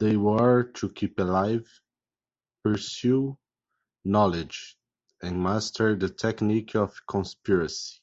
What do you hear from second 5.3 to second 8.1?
master the technique of conspiracy.